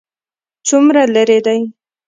[0.67, 1.59] څومره لیرې دی؟